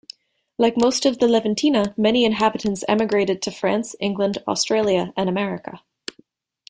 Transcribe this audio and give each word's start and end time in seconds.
Like 0.57 0.77
most 0.77 1.05
of 1.05 1.19
the 1.19 1.27
Leventina, 1.27 1.95
many 1.95 2.25
inhabitants 2.25 2.83
emigrated 2.87 3.39
to 3.43 3.51
France, 3.51 3.95
England, 3.99 4.39
Australia 4.47 5.13
and 5.15 5.29
America. 5.29 5.83